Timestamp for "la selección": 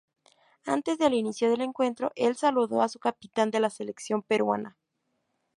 3.59-4.23